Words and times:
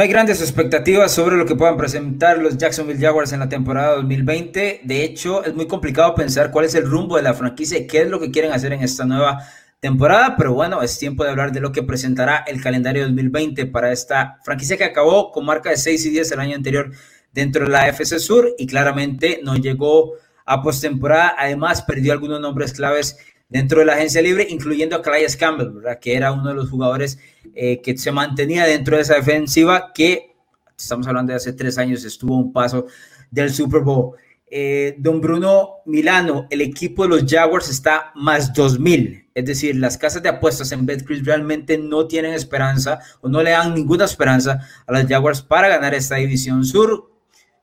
No 0.00 0.04
hay 0.04 0.08
grandes 0.08 0.40
expectativas 0.40 1.12
sobre 1.12 1.36
lo 1.36 1.44
que 1.44 1.56
puedan 1.56 1.76
presentar 1.76 2.38
los 2.38 2.56
Jacksonville 2.56 2.98
Jaguars 2.98 3.34
en 3.34 3.40
la 3.40 3.50
temporada 3.50 3.96
2020. 3.96 4.80
De 4.82 5.04
hecho, 5.04 5.44
es 5.44 5.54
muy 5.54 5.66
complicado 5.66 6.14
pensar 6.14 6.50
cuál 6.50 6.64
es 6.64 6.74
el 6.74 6.88
rumbo 6.88 7.16
de 7.16 7.22
la 7.22 7.34
franquicia 7.34 7.76
y 7.76 7.86
qué 7.86 8.00
es 8.00 8.08
lo 8.08 8.18
que 8.18 8.30
quieren 8.30 8.50
hacer 8.52 8.72
en 8.72 8.82
esta 8.82 9.04
nueva 9.04 9.46
temporada, 9.78 10.36
pero 10.38 10.54
bueno, 10.54 10.80
es 10.80 10.98
tiempo 10.98 11.22
de 11.22 11.28
hablar 11.28 11.52
de 11.52 11.60
lo 11.60 11.70
que 11.70 11.82
presentará 11.82 12.38
el 12.46 12.62
calendario 12.62 13.02
2020 13.02 13.66
para 13.66 13.92
esta 13.92 14.38
franquicia 14.42 14.78
que 14.78 14.84
acabó 14.84 15.32
con 15.32 15.44
marca 15.44 15.68
de 15.68 15.76
6 15.76 16.06
y 16.06 16.10
10 16.12 16.32
el 16.32 16.40
año 16.40 16.56
anterior 16.56 16.92
dentro 17.34 17.66
de 17.66 17.70
la 17.70 17.86
FC 17.86 18.20
Sur 18.20 18.54
y 18.56 18.66
claramente 18.66 19.40
no 19.42 19.56
llegó 19.56 20.14
a 20.46 20.62
postemporada. 20.62 21.34
Además, 21.36 21.82
perdió 21.82 22.14
algunos 22.14 22.40
nombres 22.40 22.72
claves 22.72 23.18
dentro 23.50 23.80
de 23.80 23.84
la 23.84 23.94
agencia 23.94 24.22
libre, 24.22 24.46
incluyendo 24.48 24.96
a 24.96 25.02
Calais 25.02 25.36
Campbell, 25.36 25.70
¿verdad? 25.70 25.98
que 25.98 26.14
era 26.14 26.32
uno 26.32 26.48
de 26.48 26.54
los 26.54 26.70
jugadores 26.70 27.18
eh, 27.54 27.82
que 27.82 27.98
se 27.98 28.12
mantenía 28.12 28.64
dentro 28.64 28.96
de 28.96 29.02
esa 29.02 29.16
defensiva, 29.16 29.92
que 29.92 30.34
estamos 30.78 31.06
hablando 31.06 31.32
de 31.32 31.36
hace 31.36 31.52
tres 31.52 31.76
años, 31.76 32.04
estuvo 32.04 32.36
un 32.36 32.52
paso 32.52 32.86
del 33.30 33.52
Super 33.52 33.82
Bowl. 33.82 34.16
Eh, 34.52 34.96
don 34.98 35.20
Bruno 35.20 35.76
Milano, 35.86 36.46
el 36.50 36.60
equipo 36.60 37.04
de 37.04 37.10
los 37.10 37.24
Jaguars 37.24 37.68
está 37.68 38.10
más 38.16 38.52
2000, 38.52 39.28
es 39.32 39.44
decir, 39.44 39.76
las 39.76 39.96
casas 39.96 40.22
de 40.22 40.28
apuestas 40.28 40.72
en 40.72 40.86
BetCris 40.86 41.24
realmente 41.24 41.78
no 41.78 42.08
tienen 42.08 42.34
esperanza 42.34 42.98
o 43.20 43.28
no 43.28 43.42
le 43.42 43.50
dan 43.50 43.74
ninguna 43.74 44.06
esperanza 44.06 44.60
a 44.86 44.92
los 44.92 45.06
Jaguars 45.06 45.42
para 45.42 45.68
ganar 45.68 45.94
esta 45.94 46.16
división 46.16 46.64
sur. 46.64 47.12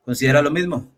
¿Considera 0.06 0.42
lo 0.42 0.52
mismo? 0.52 0.97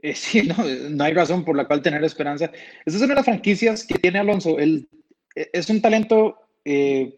Eh, 0.00 0.14
sí, 0.14 0.42
no, 0.42 0.56
no, 0.90 1.04
hay 1.04 1.14
razón 1.14 1.44
por 1.44 1.56
la 1.56 1.66
cual 1.66 1.82
tener 1.82 2.02
esperanza. 2.04 2.46
Esta 2.46 2.96
es 2.96 2.96
una 2.96 3.08
de 3.08 3.14
las 3.16 3.24
franquicias 3.24 3.84
que 3.84 3.98
tiene 3.98 4.18
Alonso. 4.18 4.58
Él, 4.58 4.88
eh, 5.34 5.50
es 5.52 5.68
un 5.70 5.80
talento 5.80 6.36
eh, 6.64 7.16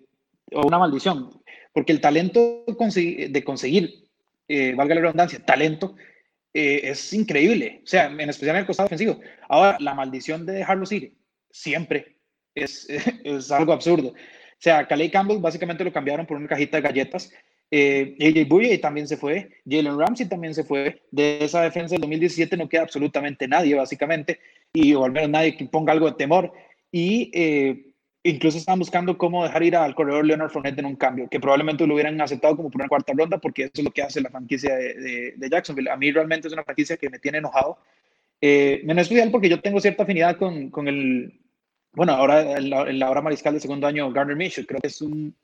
o 0.53 0.67
una 0.67 0.79
maldición, 0.79 1.31
porque 1.73 1.93
el 1.93 2.01
talento 2.01 2.65
de 2.67 3.45
conseguir, 3.45 4.05
valga 4.75 4.97
la 4.97 5.01
redundancia, 5.01 5.45
talento, 5.45 5.95
es 6.53 7.13
increíble. 7.13 7.83
O 7.85 7.87
sea, 7.87 8.07
en 8.07 8.29
especial 8.29 8.57
en 8.57 8.61
el 8.61 8.67
costado 8.67 8.87
ofensivo. 8.87 9.21
Ahora, 9.49 9.77
la 9.79 9.95
maldición 9.95 10.45
de 10.45 10.55
dejarlo 10.55 10.85
ir 10.91 11.17
siempre 11.51 12.17
es, 12.55 12.89
es 13.25 13.51
algo 13.53 13.73
absurdo. 13.73 14.09
O 14.09 14.63
sea, 14.63 14.87
Calais 14.89 15.13
Campbell 15.13 15.39
básicamente 15.39 15.85
lo 15.85 15.93
cambiaron 15.93 16.27
por 16.27 16.37
una 16.37 16.49
cajita 16.49 16.79
de 16.79 16.83
galletas 16.83 17.33
eh, 17.71 18.17
AJ 18.21 18.49
Bouye 18.49 18.79
también 18.79 19.07
se 19.07 19.17
fue, 19.17 19.49
Jalen 19.69 19.99
Ramsey 19.99 20.29
también 20.29 20.55
se 20.55 20.65
fue. 20.65 21.03
De 21.11 21.45
esa 21.45 21.63
defensa 21.63 21.95
del 21.95 22.03
2017 22.03 22.57
no 22.57 22.69
queda 22.69 22.83
absolutamente 22.83 23.47
nadie, 23.47 23.75
básicamente, 23.75 24.41
y 24.73 24.95
o 24.95 25.05
al 25.05 25.13
menos 25.13 25.31
nadie 25.31 25.57
que 25.57 25.65
ponga 25.67 25.93
algo 25.93 26.07
de 26.07 26.17
temor. 26.17 26.53
Y 26.91 27.31
eh, 27.33 27.93
incluso 28.25 28.59
están 28.59 28.79
buscando 28.79 29.17
cómo 29.17 29.45
dejar 29.45 29.63
ir 29.63 29.77
al 29.77 29.95
corredor 29.95 30.27
Leonard 30.27 30.51
Fournette 30.51 30.81
en 30.81 30.87
un 30.87 30.97
cambio, 30.97 31.29
que 31.29 31.39
probablemente 31.39 31.87
lo 31.87 31.95
hubieran 31.95 32.21
aceptado 32.21 32.57
como 32.57 32.71
una 32.75 32.89
cuarta 32.89 33.13
ronda, 33.17 33.39
porque 33.39 33.65
eso 33.65 33.73
es 33.75 33.85
lo 33.85 33.93
que 33.93 34.03
hace 34.03 34.21
la 34.21 34.31
franquicia 34.31 34.75
de, 34.75 35.35
de, 35.37 35.51
Jacksonville. 35.51 35.91
A 35.91 35.97
mí 35.97 36.11
realmente 36.11 36.49
es 36.49 36.53
una 36.53 36.65
franquicia 36.65 36.97
que 36.97 37.09
me 37.09 37.21
tiene 37.21 37.39
enojado. 37.39 37.79
Eh, 38.41 38.81
en 38.83 38.99
especial 38.99 39.31
porque 39.31 39.49
yo 39.49 39.61
tengo 39.61 39.81
cierta 39.81 40.03
afinidad 40.03 40.37
con, 40.39 40.71
con 40.71 40.89
el, 40.89 41.41
bueno, 41.93 42.13
ahora 42.15 42.59
la 42.61 43.11
hora 43.11 43.23
mariscal 43.23 43.55
de 43.55 43.61
segundo 43.61 43.87
año, 43.87 44.11
Gardner 44.13 44.37
Minshew. 44.37 44.67
Creo 44.67 44.81
que 44.81 44.89
es 44.89 45.01
un 45.01 45.37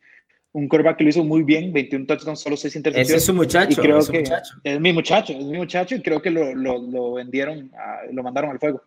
un 0.57 0.69
quarterback 0.69 0.97
que 0.97 1.05
lo 1.05 1.11
hizo 1.11 1.23
muy 1.23 1.43
bien, 1.43 1.71
21 1.71 2.07
touchdowns, 2.07 2.41
solo 2.41 2.57
6 2.57 2.77
intercepciones. 2.77 3.09
Ese 3.11 3.19
es 3.19 3.25
su 3.25 3.35
muchacho. 3.35 3.83
creo 3.83 3.99
es 3.99 4.09
que 4.09 4.25
es 4.65 4.81
mi 4.81 4.91
muchacho, 4.91 5.35
es 5.35 5.45
mi 5.45 5.59
muchacho 5.59 5.97
y 5.97 6.01
creo 6.01 6.23
que 6.23 6.31
lo, 6.31 6.55
lo, 6.55 6.79
lo 6.79 7.13
vendieron, 7.13 7.71
lo 8.11 8.23
mandaron 8.23 8.51
al 8.51 8.59
fuego. 8.59 8.83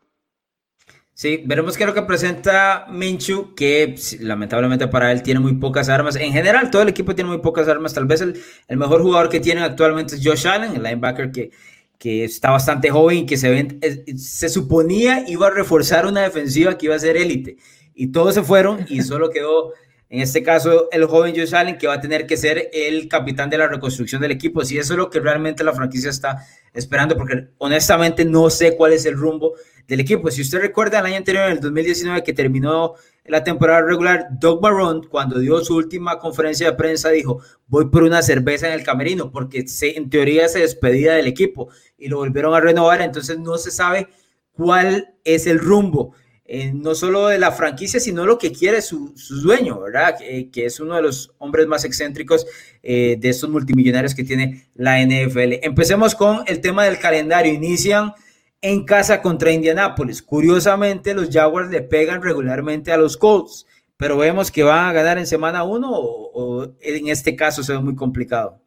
Sí, 1.14 1.44
veremos 1.46 1.78
qué 1.78 1.84
es 1.84 1.88
lo 1.88 1.94
que 1.94 2.02
presenta 2.02 2.88
Minchu, 2.90 3.54
que 3.54 3.94
lamentablemente 4.20 4.88
para 4.88 5.12
él 5.12 5.22
tiene 5.22 5.42
muy 5.42 5.54
pocas 5.56 5.90
armas. 5.90 6.16
En 6.16 6.34
general, 6.34 6.72
todo 6.72 6.82
el 6.82 6.90
equipo 6.90 7.14
tiene 7.14 7.30
muy 7.30 7.40
pocas 7.40 7.68
armas. 7.68 7.94
Tal 7.94 8.06
vez 8.06 8.22
el, 8.22 8.42
el 8.68 8.78
mejor 8.78 9.04
jugador 9.04 9.30
que 9.30 9.40
tienen 9.40 9.64
actualmente 9.64 10.16
es 10.16 10.26
Josh 10.26 10.48
Allen, 10.48 10.76
el 10.76 10.82
linebacker 10.82 11.32
que, 11.32 11.52
que 12.00 12.24
está 12.24 12.50
bastante 12.50 12.90
joven 12.90 13.20
y 13.20 13.26
que 13.28 13.38
se, 13.38 13.50
ven, 13.50 13.80
se 14.18 14.50
suponía 14.50 15.26
iba 15.28 15.48
a 15.48 15.52
reforzar 15.52 16.08
una 16.08 16.22
defensiva 16.22 16.78
que 16.80 16.88
iba 16.88 16.96
a 16.96 17.00
ser 17.00 17.16
élite. 17.16 17.58
Y 17.94 18.08
todos 18.08 18.34
se 18.34 18.42
fueron 18.42 18.86
y 18.90 19.02
solo 19.02 19.30
quedó 19.30 19.74
en 20.12 20.22
este 20.22 20.42
caso, 20.42 20.90
el 20.92 21.06
joven 21.06 21.36
Josh 21.36 21.54
Allen, 21.54 21.78
que 21.78 21.86
va 21.86 21.94
a 21.94 22.02
tener 22.02 22.26
que 22.26 22.36
ser 22.36 22.72
el 22.74 23.08
capitán 23.08 23.52
de 23.52 23.60
la 23.60 23.68
reconstrucción 23.68 24.20
del 24.22 24.32
equipo. 24.32 24.66
Si 24.66 24.78
eso 24.78 24.94
es 24.94 24.98
lo 24.98 25.12
que 25.12 25.20
realmente 25.20 25.64
la 25.64 25.72
franquicia 25.72 26.10
está 26.10 26.48
esperando, 26.74 27.16
porque 27.16 27.50
honestamente 27.60 28.26
no 28.26 28.50
sé 28.50 28.76
cuál 28.76 28.94
es 28.94 29.06
el 29.06 29.14
rumbo 29.14 29.54
del 29.88 30.00
equipo. 30.00 30.32
Si 30.32 30.42
usted 30.42 30.62
recuerda 30.62 31.00
el 31.00 31.06
año 31.06 31.18
anterior, 31.18 31.46
en 31.46 31.52
el 31.52 31.60
2019, 31.60 32.24
que 32.24 32.34
terminó 32.34 32.96
la 33.26 33.44
temporada 33.44 33.82
regular, 33.84 34.28
Doug 34.32 34.62
Marrone, 34.64 35.08
cuando 35.08 35.38
dio 35.38 35.64
su 35.64 35.76
última 35.76 36.18
conferencia 36.18 36.72
de 36.72 36.78
prensa, 36.78 37.10
dijo, 37.10 37.42
voy 37.68 37.86
por 37.86 38.02
una 38.02 38.24
cerveza 38.24 38.68
en 38.68 38.74
el 38.74 38.84
camerino, 38.84 39.32
porque 39.32 39.68
se, 39.68 39.96
en 39.96 40.10
teoría 40.10 40.48
se 40.48 40.60
despedía 40.60 41.14
del 41.14 41.28
equipo 41.28 41.70
y 42.00 42.08
lo 42.08 42.18
volvieron 42.18 42.56
a 42.56 42.60
renovar, 42.60 43.02
entonces 43.04 43.38
no 43.38 43.60
se 43.60 43.70
sabe 43.70 44.08
cuál 44.54 45.14
es 45.24 45.46
el 45.46 45.60
rumbo. 45.60 46.16
Eh, 46.52 46.72
no 46.74 46.96
solo 46.96 47.28
de 47.28 47.38
la 47.38 47.52
franquicia, 47.52 48.00
sino 48.00 48.26
lo 48.26 48.40
que 48.40 48.52
quiere 48.52 48.82
su, 48.82 49.14
dueño, 49.44 49.80
¿verdad? 49.82 50.16
que 50.18 50.66
es 50.66 50.80
uno 50.80 50.96
de 50.96 51.04
los 51.04 51.32
hombres 51.38 51.68
más 51.68 51.86
excéntricos 51.86 52.48
eh, 52.82 53.18
de 53.20 53.30
estos 53.30 53.52
multimillonarios 53.52 54.16
que 54.16 54.24
tiene 54.24 54.68
la 54.74 55.00
NFL. 55.00 55.60
Empecemos 55.62 56.16
con 56.16 56.40
el 56.48 56.60
tema 56.60 56.86
del 56.86 56.98
calendario. 56.98 57.54
Inician 57.54 58.14
en 58.62 58.84
casa 58.84 59.22
contra 59.22 59.52
Indianápolis. 59.52 60.24
Curiosamente, 60.24 61.14
los 61.14 61.30
Jaguars 61.30 61.70
le 61.70 61.84
pegan 61.84 62.24
regularmente 62.24 62.92
a 62.92 62.98
los 62.98 63.16
Colts, 63.16 63.68
pero 63.96 64.18
vemos 64.18 64.50
que 64.50 64.64
van 64.64 64.88
a 64.88 64.94
ganar 64.94 65.20
en 65.20 65.28
semana 65.28 65.62
uno 65.62 65.92
o, 65.92 66.68
en 66.82 67.10
este 67.10 67.36
caso 67.36 67.62
se 67.62 67.74
ve 67.74 67.80
muy 67.80 67.96
complicado. 67.96 68.60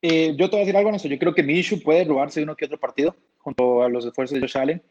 Eh, 0.00 0.34
yo 0.36 0.48
te 0.48 0.56
voy 0.56 0.58
a 0.58 0.66
decir 0.66 0.76
algo, 0.76 0.92
no 0.92 0.98
yo 0.98 1.18
creo 1.18 1.34
que 1.34 1.42
Minshew 1.42 1.82
puede 1.82 2.04
robarse 2.04 2.42
uno 2.42 2.56
que 2.56 2.66
otro 2.66 2.78
partido 2.78 3.16
junto 3.38 3.82
a 3.82 3.88
los 3.88 4.04
esfuerzos 4.04 4.34
de 4.34 4.40
Josh 4.40 4.58
Allen. 4.58 4.82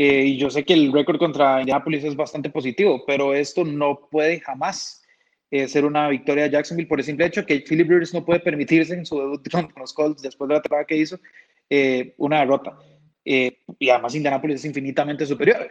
Eh, 0.00 0.26
y 0.26 0.38
yo 0.38 0.48
sé 0.48 0.64
que 0.64 0.74
el 0.74 0.92
récord 0.92 1.18
contra 1.18 1.58
Indianapolis 1.58 2.04
es 2.04 2.14
bastante 2.14 2.50
positivo, 2.50 3.02
pero 3.04 3.34
esto 3.34 3.64
no 3.64 4.08
puede 4.08 4.38
jamás 4.38 5.02
eh, 5.50 5.66
ser 5.66 5.84
una 5.84 6.08
victoria 6.08 6.44
de 6.44 6.50
Jacksonville 6.50 6.86
por 6.86 7.00
el 7.00 7.04
simple 7.04 7.26
hecho 7.26 7.44
que 7.44 7.64
Philip 7.68 7.88
Rivers 7.88 8.14
no 8.14 8.24
puede 8.24 8.38
permitirse 8.38 8.94
en 8.94 9.04
su 9.04 9.18
debut 9.18 9.48
con 9.50 9.68
los 9.76 9.92
Colts 9.92 10.22
después 10.22 10.46
de 10.46 10.54
la 10.54 10.62
temporada 10.62 10.86
que 10.86 10.98
hizo 10.98 11.18
eh, 11.68 12.14
una 12.18 12.38
derrota. 12.38 12.78
y 13.24 13.90
además 13.90 14.14
Indianapolis 14.14 14.60
es 14.60 14.64
infinitamente 14.66 15.26
superior. 15.26 15.68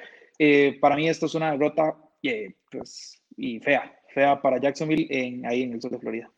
para 0.81 0.97
mí 0.97 1.07
esto 1.07 1.27
es 1.27 1.33
una 1.33 1.51
derrota 1.51 1.95
pues, 2.69 3.23
y 3.37 3.61
fea, 3.61 3.97
fea 4.13 4.41
para 4.41 4.59
Jacksonville 4.59 5.07
en, 5.09 5.45
ahí 5.45 5.63
en 5.63 5.71
el 5.71 5.81
sur 5.81 5.91
de 5.91 5.99
Florida. 5.99 6.29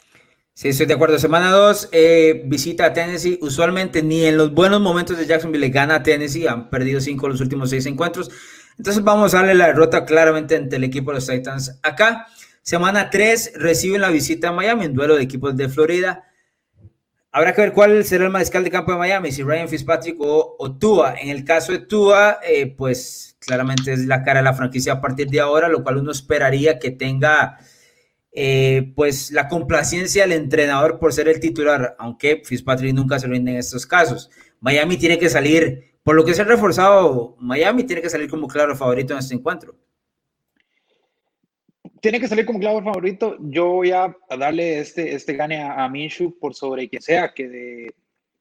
Sí, 0.60 0.68
estoy 0.68 0.88
de 0.88 0.94
acuerdo. 0.94 1.18
Semana 1.18 1.52
2, 1.52 1.88
eh, 1.94 2.42
visita 2.46 2.88
a 2.88 2.92
Tennessee. 2.92 3.40
Usualmente 3.42 4.04
ni 4.04 4.26
en 4.26 4.36
los 4.36 4.54
buenos 4.54 4.82
momentos 4.82 5.18
de 5.18 5.26
Jacksonville 5.26 5.66
le 5.66 5.72
gana 5.72 5.96
a 5.96 6.04
Tennessee. 6.04 6.48
Han 6.48 6.70
perdido 6.70 7.00
cinco 7.00 7.30
los 7.30 7.40
últimos 7.40 7.70
seis 7.70 7.86
encuentros. 7.86 8.30
Entonces 8.78 9.02
vamos 9.02 9.34
a 9.34 9.38
darle 9.38 9.56
la 9.56 9.68
derrota 9.68 10.04
claramente 10.04 10.58
ante 10.58 10.76
el 10.76 10.84
equipo 10.84 11.12
de 11.12 11.16
los 11.16 11.28
Titans. 11.28 11.80
Acá, 11.82 12.28
semana 12.62 13.10
3, 13.10 13.54
reciben 13.56 14.02
la 14.02 14.10
visita 14.10 14.50
a 14.50 14.52
Miami, 14.52 14.84
en 14.84 14.94
duelo 14.94 15.16
de 15.16 15.24
equipos 15.24 15.56
de 15.56 15.70
Florida. 15.70 16.26
Habrá 17.32 17.54
que 17.54 17.62
ver 17.62 17.72
cuál 17.72 18.04
será 18.04 18.26
el 18.26 18.30
mariscal 18.30 18.66
de 18.66 18.70
campo 18.70 18.92
de 18.92 18.98
Miami, 18.98 19.32
si 19.32 19.44
Ryan 19.44 19.70
Fitzpatrick 19.70 20.18
o, 20.20 20.78
Tua. 20.78 21.16
En 21.22 21.30
el 21.30 21.46
caso 21.46 21.72
de 21.72 21.80
Tua, 21.80 22.40
eh, 22.46 22.76
pues 22.78 23.38
claramente 23.40 23.94
es 23.94 24.06
la 24.08 24.24
cara 24.24 24.42
de 24.42 24.44
la 24.44 24.54
franquicia 24.54 24.92
a 24.92 25.00
partir 25.00 25.30
de 25.30 25.40
ahora, 25.40 25.70
lo 25.70 25.84
cual 25.84 26.00
uno 26.00 26.12
esperaría 26.12 26.80
que 26.80 26.92
tenga 26.92 27.60
eh, 28.32 28.92
pues 28.96 29.32
la 29.32 29.48
complacencia 29.48 30.24
del 30.24 30.34
entrenador 30.34 31.00
por 31.00 31.14
ser 31.14 31.28
el 31.28 31.40
titular, 31.40 31.96
aunque 31.98 32.42
Fitzpatrick 32.44 32.94
nunca 32.94 33.20
se 33.20 33.28
rinde 33.28 33.52
en 33.52 33.58
estos 33.58 33.86
casos. 33.86 34.30
Miami 34.60 34.98
tiene 34.98 35.18
que 35.18 35.30
salir, 35.30 35.96
por 36.04 36.16
lo 36.16 36.24
que 36.24 36.34
se 36.34 36.42
ha 36.42 36.46
reforzado, 36.46 37.36
Miami 37.40 37.84
tiene 37.86 38.02
que 38.02 38.10
salir 38.10 38.30
como 38.30 38.48
claro 38.48 38.76
favorito 38.76 39.14
en 39.14 39.20
este 39.20 39.36
encuentro. 39.36 39.76
Tiene 42.02 42.20
que 42.20 42.28
salir 42.28 42.46
como 42.46 42.60
claro 42.60 42.82
favorito. 42.84 43.36
Yo 43.40 43.68
voy 43.68 43.92
a, 43.92 44.16
darle 44.38 44.80
este, 44.80 45.14
este 45.14 45.34
gane 45.34 45.62
a, 45.62 45.84
a, 45.84 45.90
Minshew 45.90 46.38
por 46.40 46.56
sobre 46.56 46.88
quien 46.88 47.02
sea 47.02 47.34
que, 47.34 47.94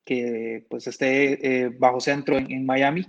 que 0.05 0.65
pues 0.71 0.87
esté 0.87 1.65
eh, 1.65 1.69
bajo 1.69 2.01
centro 2.01 2.39
en, 2.39 2.65
Miami. 2.65 3.07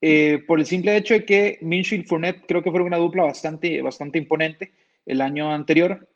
Eh, 0.00 0.42
por 0.46 0.58
el 0.58 0.66
simple 0.66 0.96
hecho 0.96 1.14
de 1.14 1.24
que 1.24 1.58
Minshew 1.62 2.00
y 2.00 2.02
Fournette 2.02 2.44
creo 2.46 2.62
que 2.62 2.70
fueron 2.70 2.88
una 2.88 2.98
dupla 2.98 3.24
bastante, 3.24 3.80
bastante 3.80 4.18
imponente 4.18 4.72
el 5.06 5.22
año 5.22 5.50
anterior, 5.50 6.06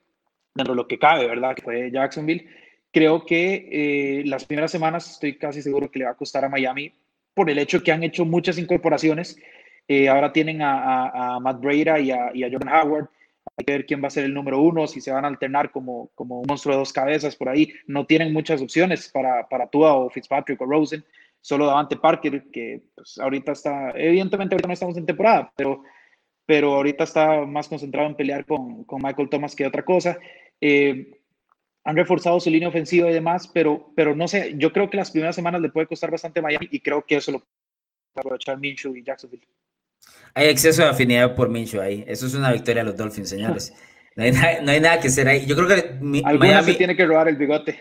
dentro 0.53 0.73
de 0.73 0.77
lo 0.77 0.87
que 0.87 0.99
cabe, 0.99 1.27
¿verdad? 1.27 1.55
Que 1.55 1.61
fue 1.61 1.91
Jacksonville. 1.91 2.47
Creo 2.91 3.25
que 3.25 3.69
eh, 3.71 4.23
las 4.25 4.45
primeras 4.45 4.71
semanas 4.71 5.09
estoy 5.09 5.37
casi 5.37 5.61
seguro 5.61 5.89
que 5.89 5.99
le 5.99 6.05
va 6.05 6.11
a 6.11 6.17
costar 6.17 6.43
a 6.43 6.49
Miami 6.49 6.93
por 7.33 7.49
el 7.49 7.57
hecho 7.57 7.81
que 7.81 7.91
han 7.91 8.03
hecho 8.03 8.25
muchas 8.25 8.57
incorporaciones. 8.57 9.37
Eh, 9.87 10.09
ahora 10.09 10.33
tienen 10.33 10.61
a, 10.61 11.39
Matt 11.41 11.61
Breda 11.61 11.99
y 11.99 12.11
a, 12.11 12.31
Jordan 12.33 12.69
Howard. 12.69 13.09
Hay 13.57 13.65
que 13.65 13.73
ver 13.73 13.85
quién 13.85 14.03
va 14.03 14.07
a 14.07 14.11
ser 14.11 14.25
el 14.25 14.33
número 14.33 14.61
uno, 14.61 14.87
si 14.87 15.01
se 15.01 15.11
van 15.11 15.25
a 15.25 15.27
alternar 15.27 15.71
como, 15.71 16.09
como 16.15 16.41
un 16.41 16.45
monstruo 16.47 16.75
de 16.75 16.79
dos 16.79 16.93
cabezas 16.93 17.35
por 17.35 17.49
ahí. 17.49 17.73
No 17.87 18.05
tienen 18.05 18.33
muchas 18.33 18.61
opciones 18.61 19.09
para, 19.09 19.47
para 19.47 19.67
Tua 19.67 19.93
o 19.93 20.09
Fitzpatrick 20.09 20.61
o 20.61 20.65
Rosen. 20.65 21.03
Solo 21.39 21.65
Davante 21.65 21.95
Parker, 21.95 22.43
que 22.51 22.83
pues, 22.93 23.17
ahorita 23.17 23.53
está, 23.53 23.91
evidentemente 23.95 24.53
ahorita 24.53 24.67
no 24.67 24.73
estamos 24.73 24.97
en 24.97 25.07
temporada, 25.07 25.51
pero 25.55 25.83
pero 26.51 26.73
ahorita 26.73 27.05
está 27.05 27.45
más 27.45 27.69
concentrado 27.69 28.09
en 28.09 28.15
pelear 28.15 28.45
con, 28.45 28.83
con 28.83 29.01
Michael 29.01 29.29
Thomas 29.29 29.55
que 29.55 29.65
otra 29.65 29.85
cosa. 29.85 30.17
Eh, 30.59 31.09
han 31.85 31.95
reforzado 31.95 32.41
su 32.41 32.49
línea 32.49 32.67
ofensiva 32.67 33.09
y 33.09 33.13
demás, 33.13 33.49
pero, 33.53 33.93
pero 33.95 34.17
no 34.17 34.27
sé, 34.27 34.55
yo 34.57 34.73
creo 34.73 34.89
que 34.89 34.97
las 34.97 35.11
primeras 35.11 35.33
semanas 35.33 35.61
le 35.61 35.69
puede 35.69 35.87
costar 35.87 36.11
bastante 36.11 36.41
a 36.41 36.43
Miami 36.43 36.67
y 36.69 36.81
creo 36.81 37.05
que 37.05 37.15
eso 37.15 37.31
lo 37.31 37.39
puede 37.39 37.47
aprovechar 38.17 38.59
Minshew 38.59 38.97
y 38.97 39.01
Jacksonville. 39.01 39.47
Hay 40.33 40.49
exceso 40.49 40.81
de 40.81 40.89
afinidad 40.89 41.35
por 41.35 41.47
Minshew 41.47 41.79
ahí. 41.79 42.03
Eso 42.05 42.27
es 42.27 42.33
una 42.33 42.51
victoria 42.51 42.81
a 42.81 42.85
los 42.85 42.97
Dolphins, 42.97 43.29
señores. 43.29 43.73
No 44.17 44.23
hay, 44.23 44.81
nada, 44.81 44.99
que 44.99 45.07
hacer 45.07 45.25
ahí. 45.29 45.45
Yo 45.45 45.55
creo 45.55 45.69
que 45.69 45.93
Miami 46.01 46.73
se 46.73 46.73
tiene 46.73 46.97
que 46.97 47.05
robar 47.05 47.29
el 47.29 47.37
bigote. 47.37 47.79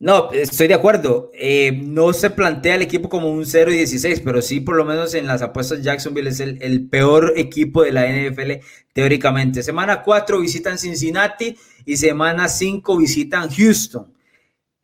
No, 0.00 0.30
estoy 0.30 0.68
de 0.68 0.74
acuerdo. 0.74 1.30
Eh, 1.34 1.72
no 1.72 2.12
se 2.12 2.30
plantea 2.30 2.76
el 2.76 2.82
equipo 2.82 3.08
como 3.08 3.30
un 3.30 3.44
0 3.44 3.72
y 3.72 3.78
16, 3.78 4.20
pero 4.20 4.40
sí, 4.42 4.60
por 4.60 4.76
lo 4.76 4.84
menos 4.84 5.14
en 5.14 5.26
las 5.26 5.42
apuestas, 5.42 5.82
Jacksonville 5.82 6.28
es 6.28 6.38
el, 6.40 6.88
peor 6.88 7.32
equipo 7.36 7.82
de 7.82 7.92
la 7.92 8.06
NFL 8.06 8.64
teóricamente. 8.92 9.62
Semana 9.62 10.02
4 10.02 10.40
visitan 10.40 10.78
Cincinnati 10.78 11.56
y 11.84 11.96
semana 11.96 12.48
5 12.48 12.96
visitan 12.96 13.50
Houston. 13.50 14.12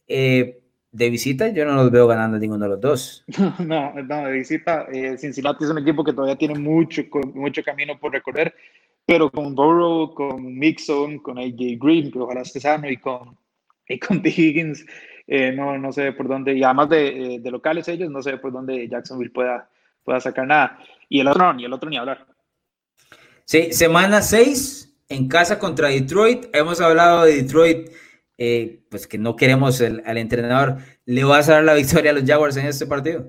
Eh, 0.08 0.60
de 0.90 1.10
visita, 1.10 1.48
yo 1.48 1.64
no 1.64 1.74
los 1.74 1.90
veo 1.90 2.06
ganando 2.06 2.38
ninguno 2.38 2.64
de 2.64 2.70
los 2.70 2.80
dos. 2.80 3.24
No, 3.64 3.92
no, 3.94 4.26
de 4.26 4.32
visita, 4.32 4.86
eh, 4.92 5.16
Cincinnati 5.18 5.64
es 5.64 5.70
un 5.70 5.78
equipo 5.78 6.04
que 6.04 6.12
todavía 6.12 6.36
tiene 6.36 6.58
mucho, 6.58 7.02
mucho 7.34 7.62
camino 7.62 7.98
por 7.98 8.12
recorrer, 8.12 8.54
pero 9.06 9.30
con 9.30 9.54
Burrow, 9.54 10.12
con 10.14 10.56
Mixon, 10.58 11.18
con 11.18 11.38
AJ 11.38 11.78
Green, 11.80 12.10
que 12.10 12.18
ojalá 12.18 12.42
esté 12.42 12.60
sano, 12.60 12.88
y 12.88 12.96
con 12.96 13.36
y 13.88 13.98
con 14.00 14.22
T. 14.22 14.28
Higgins, 14.28 14.84
eh, 15.26 15.52
no, 15.52 15.78
no 15.78 15.92
sé 15.92 16.12
por 16.12 16.28
dónde, 16.28 16.54
y 16.54 16.62
además 16.62 16.90
de, 16.90 17.34
eh, 17.34 17.38
de, 17.40 17.50
locales 17.50 17.88
ellos, 17.88 18.10
no 18.10 18.22
sé 18.22 18.36
por 18.38 18.52
dónde 18.52 18.88
Jacksonville 18.88 19.32
pueda, 19.32 19.68
pueda 20.02 20.20
sacar 20.20 20.46
nada. 20.46 20.78
Y 21.08 21.20
el 21.20 21.28
otro 21.28 21.44
no, 21.44 21.54
ni 21.54 21.64
el 21.64 21.72
otro 21.72 21.88
ni 21.88 21.96
hablar. 21.96 22.26
Sí, 23.44 23.72
semana 23.72 24.22
6 24.22 24.96
en 25.08 25.28
casa 25.28 25.58
contra 25.58 25.88
Detroit. 25.88 26.46
Hemos 26.54 26.80
hablado 26.80 27.24
de 27.24 27.42
Detroit, 27.42 27.90
eh, 28.38 28.80
pues 28.90 29.06
que 29.06 29.18
no 29.18 29.36
queremos 29.36 29.80
el, 29.80 30.02
al 30.06 30.18
entrenador. 30.18 30.78
¿Le 31.04 31.24
vas 31.24 31.48
a 31.48 31.54
dar 31.54 31.64
la 31.64 31.74
victoria 31.74 32.10
a 32.10 32.14
los 32.14 32.24
Jaguars 32.24 32.56
en 32.56 32.66
este 32.66 32.86
partido? 32.86 33.26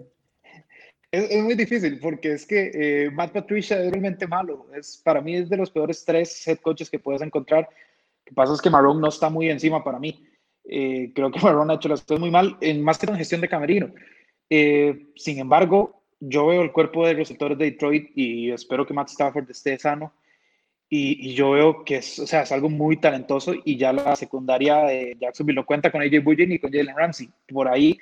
Es, 1.11 1.29
es 1.29 1.43
muy 1.43 1.55
difícil 1.55 1.99
porque 1.99 2.33
es 2.33 2.45
que 2.45 3.09
Matt 3.13 3.31
Patricia 3.31 3.81
es 3.81 3.91
realmente 3.91 4.27
malo. 4.27 4.67
Es, 4.73 5.01
para 5.03 5.21
mí 5.21 5.35
es 5.35 5.49
de 5.49 5.57
los 5.57 5.69
peores 5.69 6.03
tres 6.05 6.45
head 6.47 6.59
coaches 6.59 6.89
que 6.89 6.99
puedes 6.99 7.21
encontrar. 7.21 7.69
Lo 7.69 8.25
que 8.25 8.33
pasa 8.33 8.53
es 8.53 8.61
que 8.61 8.69
Marrón 8.69 8.99
no 8.99 9.09
está 9.09 9.29
muy 9.29 9.49
encima 9.49 9.83
para 9.83 9.99
mí. 9.99 10.25
Eh, 10.69 11.11
creo 11.13 11.31
que 11.31 11.39
Marrón 11.43 11.71
ha 11.71 11.75
hecho 11.75 11.89
las 11.89 12.01
cosas 12.01 12.19
muy 12.19 12.31
mal, 12.31 12.57
en, 12.61 12.83
más 12.83 12.97
que 12.97 13.05
en 13.05 13.17
gestión 13.17 13.41
de 13.41 13.49
camerino. 13.49 13.93
Eh, 14.49 15.07
sin 15.15 15.39
embargo, 15.39 16.03
yo 16.19 16.47
veo 16.47 16.61
el 16.61 16.71
cuerpo 16.71 17.05
de 17.05 17.13
receptores 17.13 17.57
de 17.57 17.65
Detroit 17.65 18.11
y 18.15 18.51
espero 18.51 18.85
que 18.85 18.93
Matt 18.93 19.09
Stafford 19.09 19.49
esté 19.49 19.77
sano. 19.79 20.13
Y, 20.87 21.33
yo 21.33 21.51
veo 21.51 21.83
que 21.83 21.97
es, 21.97 22.19
o 22.19 22.27
sea, 22.27 22.43
es 22.43 22.51
algo 22.51 22.69
muy 22.69 22.97
talentoso 22.97 23.53
y 23.65 23.75
ya 23.75 23.91
la 23.91 24.15
secundaria 24.15 24.83
de 24.83 25.17
Jacksonville 25.19 25.55
no 25.55 25.65
cuenta 25.65 25.91
con 25.91 26.01
AJ 26.01 26.23
Bullen 26.23 26.51
y 26.51 26.59
con 26.59 26.71
Jalen 26.71 26.95
Ramsey. 26.95 27.29
Por 27.47 27.67
ahí 27.67 27.97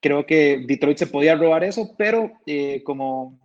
creo 0.00 0.26
que 0.26 0.64
Detroit 0.66 0.98
se 0.98 1.06
podía 1.06 1.36
robar 1.36 1.64
eso, 1.64 1.94
pero 1.96 2.32
eh, 2.46 2.82
como, 2.84 3.38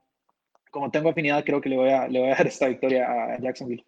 como 0.72 0.90
tengo 0.92 1.10
afinidad, 1.10 1.46
creo 1.46 1.62
que 1.62 1.69
le 1.69 1.78
voy, 1.78 1.90
a, 1.90 2.08
le 2.08 2.19
voy 2.19 2.30
a 2.30 2.36
dar 2.38 2.48
esta 2.48 2.68
victoria 2.68 3.08
a 3.10 3.40
Jacksonville. 3.40 3.86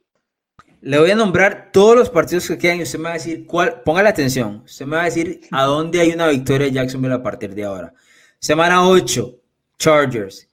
Le 0.81 0.99
voy 0.99 1.11
a 1.11 1.15
nombrar 1.15 1.71
todos 1.71 1.95
los 1.95 2.09
partidos 2.09 2.45
que 2.45 2.57
quedan 2.57 2.79
y 2.79 2.83
usted 2.83 2.99
me 2.99 3.05
va 3.05 3.11
a 3.11 3.13
decir 3.13 3.45
cuál, 3.45 3.81
póngale 3.83 4.09
atención, 4.09 4.63
usted 4.65 4.85
me 4.85 4.97
va 4.97 5.03
a 5.03 5.05
decir 5.05 5.39
a 5.49 5.63
dónde 5.63 6.01
hay 6.01 6.11
una 6.11 6.27
victoria 6.27 6.67
de 6.67 6.73
Jacksonville 6.73 7.13
a 7.13 7.23
partir 7.23 7.55
de 7.55 7.63
ahora. 7.63 7.93
Semana 8.37 8.85
8, 8.85 9.39
Chargers. 9.79 10.49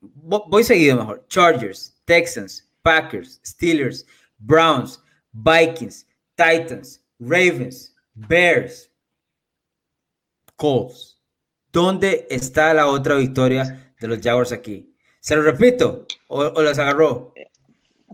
Voy 0.00 0.64
seguido 0.64 0.96
mejor. 0.96 1.26
Chargers, 1.28 1.94
Texans, 2.06 2.66
Packers, 2.82 3.42
Steelers, 3.44 4.06
Browns, 4.38 5.02
Vikings, 5.32 6.06
Titans, 6.34 7.02
Ravens, 7.18 7.94
Bears, 8.14 8.90
Colts. 10.56 11.20
¿Dónde 11.70 12.26
está 12.30 12.72
la 12.72 12.86
otra 12.86 13.16
victoria 13.16 13.92
de 14.00 14.08
los 14.08 14.18
Jaguars 14.22 14.52
aquí? 14.52 14.94
¿Se 15.20 15.36
lo 15.36 15.42
repito 15.42 16.06
o, 16.28 16.40
o 16.40 16.62
las 16.62 16.78
agarró? 16.78 17.34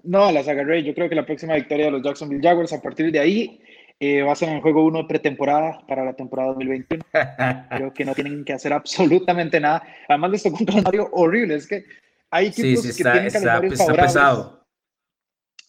No, 0.05 0.31
las 0.31 0.47
agarré. 0.49 0.83
Yo 0.83 0.95
creo 0.95 1.09
que 1.09 1.15
la 1.15 1.27
próxima 1.27 1.55
victoria 1.55 1.87
de 1.87 1.93
los 1.93 2.03
Jacksonville 2.03 2.43
Jaguars 2.43 2.73
a 2.73 2.83
partir 2.83 3.11
de 3.11 3.19
ahí 3.19 3.61
eh, 3.99 4.23
va 4.23 4.33
a 4.33 4.37
ser 4.37 4.51
un 4.51 4.61
juego 4.61 4.85
uno 4.85 5.07
pretemporada 5.09 5.81
para 5.87 6.05
la 6.05 6.15
temporada 6.15 6.51
2021. 6.51 7.05
creo 7.71 7.95
que 7.95 8.05
no 8.05 8.15
tienen 8.15 8.45
que 8.45 8.53
hacer 8.53 8.73
absolutamente 8.73 9.59
nada. 9.61 9.83
Además 10.09 10.31
les 10.33 10.43
tocó 10.43 10.59
un 10.61 10.67
calendario 10.67 11.09
horrible. 11.13 11.55
Es 11.55 11.67
que 11.67 11.85
hay 12.31 12.49
equipos 12.49 12.87
que 12.87 13.03
tienen 13.03 13.31
calendarios 13.31 13.79
favorables. 13.79 14.15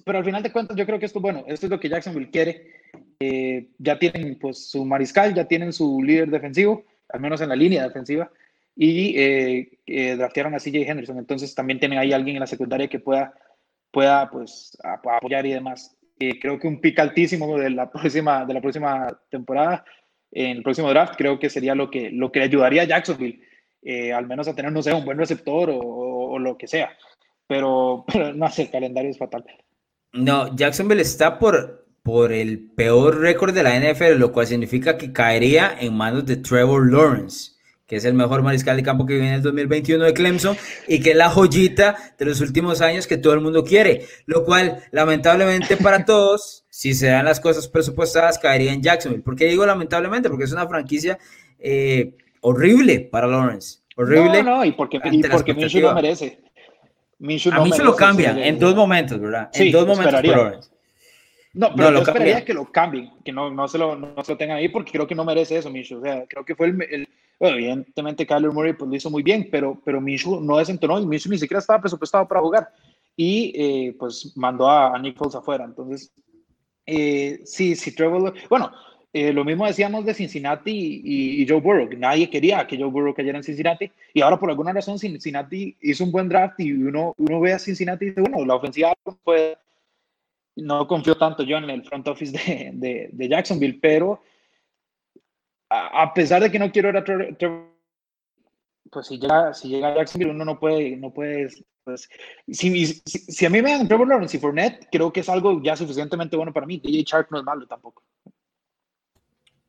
Pero 0.03 0.19
al 0.19 0.25
final 0.25 0.43
de 0.43 0.51
cuentas 0.51 0.77
yo 0.77 0.85
creo 0.85 0.99
que 0.99 1.05
esto, 1.05 1.19
bueno, 1.19 1.45
esto 1.47 1.65
es 1.65 1.69
lo 1.69 1.79
que 1.79 1.89
Jacksonville 1.89 2.29
quiere. 2.29 2.73
Eh, 3.19 3.69
ya 3.77 3.97
tienen 3.97 4.37
pues 4.37 4.69
su 4.69 4.85
mariscal, 4.85 5.33
ya 5.33 5.47
tienen 5.47 5.71
su 5.71 6.03
líder 6.03 6.29
defensivo, 6.29 6.83
al 7.09 7.21
menos 7.21 7.41
en 7.41 7.49
la 7.49 7.55
línea 7.55 7.83
defensiva, 7.83 8.29
y 8.75 9.15
eh, 9.17 10.15
draftearon 10.17 10.53
a 10.53 10.59
CJ 10.59 10.89
Henderson. 10.89 11.17
Entonces 11.17 11.55
también 11.55 11.79
tienen 11.79 11.97
ahí 11.97 12.11
alguien 12.11 12.35
en 12.35 12.41
la 12.41 12.47
secundaria 12.47 12.87
que 12.87 12.99
pueda 12.99 13.33
pueda 13.95 14.29
pues 14.29 14.77
apoyar 14.83 15.45
y 15.45 15.53
demás. 15.53 15.97
Eh, 16.19 16.37
creo 16.41 16.59
que 16.59 16.67
un 16.67 16.81
pick 16.81 16.99
altísimo 16.99 17.57
de 17.57 17.69
la 17.69 17.89
próxima, 17.89 18.45
de 18.45 18.53
la 18.53 18.59
próxima 18.59 19.07
temporada, 19.31 19.85
en 20.33 20.57
el 20.57 20.63
próximo 20.63 20.89
draft, 20.89 21.15
creo 21.17 21.39
que 21.39 21.49
sería 21.49 21.75
lo 21.75 21.89
que, 21.89 22.09
lo 22.11 22.29
que 22.29 22.41
ayudaría 22.41 22.81
a 22.81 22.85
Jacksonville, 22.85 23.41
eh, 23.83 24.11
al 24.11 24.27
menos 24.27 24.49
a 24.49 24.53
tener, 24.53 24.73
no 24.73 24.83
sé, 24.83 24.93
un 24.93 25.05
buen 25.05 25.17
receptor 25.17 25.69
o, 25.69 25.79
o, 25.79 26.39
lo 26.39 26.57
que 26.57 26.67
sea. 26.67 26.89
Pero, 27.47 28.03
pero, 28.11 28.33
no 28.33 28.51
sé, 28.51 28.63
el 28.63 28.71
calendario 28.71 29.11
es 29.11 29.17
fatal. 29.17 29.45
No, 30.11 30.53
Jacksonville 30.53 31.01
está 31.01 31.39
por, 31.39 31.87
por 32.03 32.33
el 32.33 32.71
peor 32.71 33.21
récord 33.21 33.53
de 33.53 33.63
la 33.63 33.79
NFL, 33.79 34.19
lo 34.19 34.33
cual 34.33 34.47
significa 34.47 34.97
que 34.97 35.13
caería 35.13 35.73
en 35.79 35.93
manos 35.95 36.25
de 36.25 36.35
Trevor 36.35 36.91
Lawrence 36.91 37.54
que 37.87 37.97
es 37.97 38.05
el 38.05 38.13
mejor 38.13 38.41
mariscal 38.41 38.77
de 38.77 38.83
campo 38.83 39.05
que 39.05 39.13
viene 39.13 39.29
en 39.29 39.33
el 39.35 39.41
2021 39.43 40.05
de 40.05 40.13
Clemson 40.13 40.57
y 40.87 41.01
que 41.01 41.11
es 41.11 41.15
la 41.15 41.29
joyita 41.29 41.95
de 42.17 42.25
los 42.25 42.41
últimos 42.41 42.81
años 42.81 43.05
que 43.05 43.17
todo 43.17 43.33
el 43.33 43.41
mundo 43.41 43.63
quiere, 43.63 44.05
lo 44.25 44.43
cual 44.43 44.83
lamentablemente 44.91 45.77
para 45.77 46.03
todos, 46.03 46.65
si 46.69 46.93
se 46.93 47.07
dan 47.07 47.25
las 47.25 47.39
cosas 47.39 47.67
presupuestadas, 47.67 48.39
caería 48.39 48.73
en 48.73 48.81
Jacksonville. 48.81 49.23
¿Por 49.23 49.35
qué 49.35 49.45
digo 49.45 49.65
lamentablemente? 49.65 50.29
Porque 50.29 50.45
es 50.45 50.51
una 50.51 50.67
franquicia 50.67 51.19
eh, 51.59 52.15
horrible 52.41 53.01
para 53.01 53.27
Lawrence. 53.27 53.79
Horrible. 53.95 54.43
No, 54.43 54.57
no, 54.57 54.65
y 54.65 54.71
porque, 54.71 54.99
y 55.03 55.21
porque 55.23 55.53
Minshew 55.53 55.81
lo 55.81 55.93
merece. 55.93 56.39
a 57.51 57.63
mí 57.63 57.71
se 57.71 57.83
lo 57.83 57.95
cambian 57.95 58.39
en 58.39 58.57
dos 58.59 58.75
momentos, 58.75 59.19
¿verdad? 59.19 59.49
en 59.53 59.71
dos 59.71 59.87
momentos 59.87 60.21
por 60.21 60.25
Lawrence. 60.25 60.69
No, 61.53 61.73
pero 61.73 61.91
no, 61.91 61.99
yo 61.99 62.03
esperaría 62.03 62.43
que 62.43 62.53
lo 62.53 62.69
cambien, 62.69 63.11
que 63.23 63.31
no, 63.31 63.49
no, 63.49 63.65
se 63.69 63.77
lo, 63.77 63.95
no 63.95 64.21
se 64.25 64.33
lo 64.33 64.37
tengan 64.37 64.57
ahí 64.57 64.67
porque 64.67 64.91
creo 64.91 65.07
que 65.07 65.15
no 65.15 65.23
merece 65.23 65.55
eso, 65.55 65.69
Minshew. 65.69 65.99
O 65.99 66.01
sea, 66.01 66.25
creo 66.27 66.43
que 66.43 66.53
fue 66.53 66.67
el, 66.67 66.81
el 66.81 67.07
bueno, 67.39 67.57
evidentemente 67.57 68.25
Kyler 68.25 68.51
Murray 68.51 68.73
pues, 68.73 68.89
lo 68.89 68.95
hizo 68.95 69.09
muy 69.09 69.23
bien, 69.23 69.47
pero, 69.51 69.79
pero 69.83 70.01
Minshew 70.01 70.41
no 70.41 70.57
desentonó 70.57 70.99
y 70.99 71.05
Minshew 71.05 71.31
ni 71.31 71.37
siquiera 71.37 71.59
estaba 71.59 71.81
presupuestado 71.81 72.27
para 72.27 72.41
jugar. 72.41 72.69
Y 73.17 73.53
eh, 73.55 73.95
pues 73.97 74.33
mandó 74.35 74.69
a, 74.69 74.97
Nick 74.99 75.17
Foles 75.17 75.35
afuera. 75.35 75.63
Entonces, 75.63 76.11
eh, 76.85 77.41
sí, 77.45 77.75
sí, 77.75 77.95
Trevor, 77.95 78.33
bueno, 78.49 78.71
eh, 79.17 79.31
lo 79.31 79.45
mismo 79.45 79.65
decíamos 79.65 80.03
de 80.03 80.13
Cincinnati 80.13 81.01
y, 81.03 81.47
Joe 81.47 81.61
Burrow, 81.61 81.87
nadie 81.97 82.29
quería 82.29 82.67
que 82.67 82.77
Joe 82.77 82.89
Burrow 82.89 83.13
cayera 83.13 83.37
en 83.37 83.45
Cincinnati, 83.45 83.89
y 84.13 84.19
ahora 84.19 84.37
por 84.37 84.49
alguna 84.49 84.73
razón 84.73 84.99
Cincinnati 84.99 85.73
hizo 85.81 86.03
un 86.03 86.11
buen 86.11 86.27
draft 86.27 86.59
y 86.59 86.73
uno, 86.73 87.13
uno 87.17 87.39
ve 87.39 87.53
a 87.53 87.59
Cincinnati 87.59 88.03
y 88.03 88.09
dice, 88.09 88.19
bueno, 88.19 88.45
la 88.45 88.55
ofensiva 88.55 88.93
fue 89.23 89.57
no 90.57 90.85
confío 90.85 91.15
tanto 91.15 91.43
yo 91.43 91.57
en 91.57 91.69
el 91.69 91.83
front 91.83 92.07
office 92.09 92.37
de, 92.73 93.09
de, 93.11 93.29
Jacksonville, 93.29 93.79
pero 93.81 94.21
a, 95.69 96.13
pesar 96.13 96.41
de 96.41 96.51
que 96.51 96.59
no 96.59 96.71
quiero 96.71 96.89
ver 96.89 96.97
a 96.97 97.03
Trevor, 97.03 97.75
pues 98.91 99.07
si 99.07 99.17
llega, 99.17 99.53
si 99.53 99.69
llega 99.69 99.89
a 99.89 99.95
Jacksonville 99.95 100.31
uno 100.31 100.45
no 100.45 100.59
puede, 100.59 100.95
no 100.95 101.13
puede, 101.13 101.49
pues, 101.83 102.09
si, 102.47 102.85
si, 102.85 103.45
a 103.45 103.49
mí 103.49 103.61
me 103.61 103.71
dan 103.71 103.87
Trevor 103.87 104.07
Lawrence 104.07 104.37
y 104.37 104.39
Fournette, 104.39 104.87
creo 104.91 105.11
que 105.11 105.19
es 105.21 105.29
algo 105.29 105.61
ya 105.61 105.75
suficientemente 105.75 106.35
bueno 106.35 106.53
para 106.53 106.65
mí. 106.65 106.77
DJ 106.77 107.03
Shark 107.03 107.27
no 107.31 107.39
es 107.39 107.43
malo 107.43 107.67
tampoco. 107.67 108.03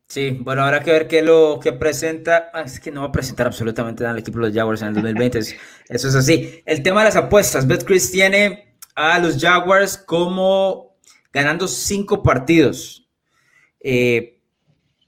Sí, 0.09 0.31
bueno, 0.41 0.63
habrá 0.63 0.83
que 0.83 0.93
ver 0.93 1.09
qué 1.09 1.21
lo 1.21 1.59
que 1.61 1.73
presenta. 1.73 2.51
Ah, 2.55 2.63
es 2.63 2.79
que 2.79 2.93
no 2.93 3.03
va 3.03 3.09
a 3.09 3.13
presentar 3.13 3.49
absolutamente 3.49 4.05
nada 4.05 4.15
el 4.15 4.21
equipo 4.21 4.39
de 4.39 4.47
los 4.47 4.55
Jaguars 4.55 4.83
en 4.83 4.89
el 4.89 4.95
2020. 4.95 5.39
eso 5.41 5.59
es 5.89 6.15
así. 6.15 6.63
El 6.65 6.83
tema 6.83 7.01
de 7.01 7.07
las 7.07 7.17
apuestas. 7.17 7.67
Chris 7.85 8.13
tiene 8.13 8.77
a 8.95 9.19
los 9.19 9.39
Jaguars 9.39 9.99
como 9.99 10.97
ganando 11.33 11.67
cinco 11.67 12.23
partidos. 12.23 13.11
Eh, 13.81 14.36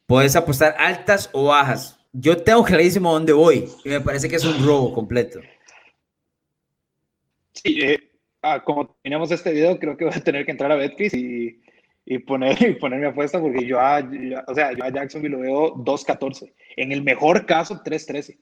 puedes 0.08 0.34
apostar 0.34 0.74
altas 0.78 1.28
o 1.32 1.44
bajas. 1.44 2.00
Yo 2.12 2.38
tengo 2.38 2.64
clarísimo 2.64 3.12
dónde 3.12 3.34
voy 3.34 3.68
y 3.84 3.90
me 3.90 4.00
parece 4.00 4.28
que 4.28 4.36
es 4.36 4.44
un 4.44 4.66
robo 4.66 4.92
completo. 4.92 5.38
Sí, 7.52 7.78
eh, 7.82 8.10
ah, 8.42 8.64
como 8.64 8.96
tenemos 9.02 9.30
este 9.30 9.52
video, 9.52 9.78
creo 9.78 9.96
que 9.96 10.06
voy 10.06 10.14
a 10.14 10.24
tener 10.24 10.46
que 10.46 10.50
entrar 10.50 10.72
a 10.72 10.76
Betcris 10.76 11.12
y, 11.12 11.60
y, 12.06 12.18
poner, 12.20 12.56
y 12.68 12.74
poner 12.74 13.00
mi 13.00 13.06
apuesta 13.06 13.38
porque 13.38 13.66
yo 13.66 13.78
a, 13.78 14.02
o 14.46 14.54
sea, 14.54 14.72
yo 14.72 14.82
a 14.82 14.90
Jacksonville 14.90 15.36
lo 15.36 15.40
veo 15.40 15.74
2-14. 15.76 16.54
En 16.76 16.90
el 16.90 17.02
mejor 17.02 17.44
caso, 17.44 17.82
3-13. 17.84 18.38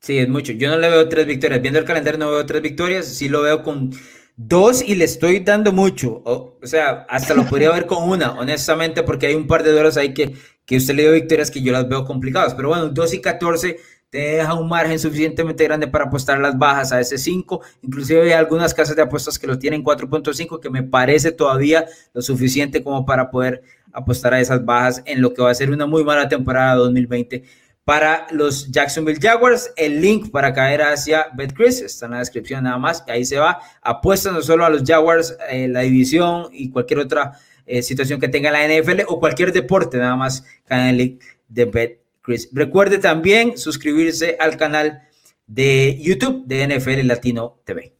Sí, 0.00 0.18
es 0.18 0.28
mucho. 0.28 0.52
Yo 0.52 0.70
no 0.70 0.78
le 0.78 0.88
veo 0.88 1.08
tres 1.08 1.26
victorias. 1.26 1.60
Viendo 1.60 1.80
el 1.80 1.84
calendario 1.84 2.18
no 2.18 2.30
veo 2.30 2.46
tres 2.46 2.62
victorias. 2.62 3.06
Sí 3.06 3.28
lo 3.28 3.42
veo 3.42 3.62
con 3.62 3.90
Dos 4.38 4.82
y 4.82 4.94
le 4.96 5.06
estoy 5.06 5.40
dando 5.40 5.72
mucho. 5.72 6.22
O, 6.24 6.58
sea, 6.62 7.06
hasta 7.08 7.32
lo 7.32 7.46
podría 7.46 7.70
ver 7.70 7.86
con 7.86 8.06
una, 8.06 8.32
honestamente, 8.32 9.02
porque 9.02 9.26
hay 9.26 9.34
un 9.34 9.46
par 9.46 9.62
de 9.62 9.70
dólares 9.70 9.96
ahí 9.96 10.12
que, 10.12 10.34
que 10.66 10.76
usted 10.76 10.94
le 10.94 11.02
dio 11.02 11.12
victorias 11.12 11.50
que 11.50 11.62
yo 11.62 11.72
las 11.72 11.88
veo 11.88 12.04
complicadas. 12.04 12.54
Pero 12.54 12.68
bueno, 12.68 12.88
2 12.88 13.14
y 13.14 13.20
14 13.22 13.78
te 14.10 14.18
deja 14.18 14.52
un 14.52 14.68
margen 14.68 14.98
suficientemente 14.98 15.64
grande 15.64 15.88
para 15.88 16.04
apostar 16.04 16.38
las 16.38 16.58
bajas 16.58 16.92
a 16.92 17.00
ese 17.00 17.16
5. 17.16 17.62
Inclusive 17.80 18.24
hay 18.24 18.32
algunas 18.32 18.74
casas 18.74 18.94
de 18.94 19.02
apuestas 19.02 19.38
que 19.38 19.46
lo 19.46 19.58
tienen 19.58 19.82
4.5, 19.82 20.60
que 20.60 20.68
me 20.68 20.82
parece 20.82 21.32
todavía 21.32 21.86
lo 22.12 22.20
suficiente 22.20 22.82
como 22.82 23.06
para 23.06 23.30
poder 23.30 23.62
apostar 23.90 24.34
a 24.34 24.40
esas 24.40 24.62
bajas 24.66 25.02
en 25.06 25.22
lo 25.22 25.32
que 25.32 25.40
va 25.40 25.50
a 25.50 25.54
ser 25.54 25.70
una 25.70 25.86
muy 25.86 26.04
mala 26.04 26.28
temporada 26.28 26.74
2020 26.74 27.42
para 27.86 28.26
los 28.32 28.68
Jacksonville 28.72 29.20
Jaguars. 29.22 29.72
El 29.76 30.00
link 30.00 30.32
para 30.32 30.52
caer 30.52 30.82
hacia 30.82 31.28
BetCris 31.34 31.80
está 31.80 32.06
en 32.06 32.12
la 32.12 32.18
descripción 32.18 32.64
nada 32.64 32.78
más. 32.78 33.04
Ahí 33.06 33.24
se 33.24 33.38
va. 33.38 33.60
Apuesta 33.80 34.32
no 34.32 34.42
solo 34.42 34.64
a 34.64 34.70
los 34.70 34.82
Jaguars, 34.82 35.36
eh, 35.48 35.68
la 35.68 35.80
división 35.82 36.48
y 36.50 36.70
cualquier 36.70 36.98
otra 36.98 37.38
eh, 37.64 37.82
situación 37.82 38.18
que 38.18 38.26
tenga 38.26 38.50
la 38.50 38.66
NFL 38.66 39.02
o 39.06 39.20
cualquier 39.20 39.52
deporte, 39.52 39.98
nada 39.98 40.16
más 40.16 40.44
cae 40.64 40.80
en 40.80 40.86
el 40.88 40.96
link 40.96 41.22
de 41.46 41.64
BetCris. 41.64 42.48
Recuerde 42.52 42.98
también 42.98 43.56
suscribirse 43.56 44.36
al 44.40 44.56
canal 44.56 45.02
de 45.46 45.96
YouTube 46.02 46.44
de 46.44 46.66
NFL 46.66 47.06
Latino 47.06 47.60
TV. 47.64 47.95